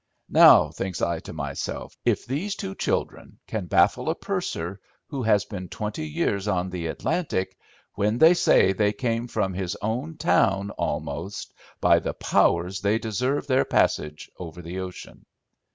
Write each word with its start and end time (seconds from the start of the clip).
Now, 0.31 0.69
thinks 0.71 0.99
I 0.99 1.19
to 1.19 1.33
myself, 1.33 1.95
if 2.05 2.25
these 2.25 2.55
two 2.55 2.73
children 2.73 3.37
can 3.45 3.67
baffle 3.67 4.09
a 4.09 4.15
purser 4.15 4.81
who 5.09 5.21
has 5.21 5.45
been 5.45 5.69
twenty 5.69 6.07
years 6.07 6.47
on 6.47 6.71
the 6.71 6.87
Atlantic 6.87 7.55
when 7.93 8.17
they 8.17 8.33
say 8.33 8.73
they 8.73 8.93
came 8.93 9.27
from 9.27 9.53
his 9.53 9.77
own 9.79 10.17
town 10.17 10.71
almost, 10.71 11.53
by 11.79 11.99
the 11.99 12.15
powers 12.15 12.81
they 12.81 12.97
deserve 12.97 13.45
their 13.45 13.63
passage 13.63 14.27
over 14.39 14.59
the 14.63 14.79
ocean. 14.79 15.23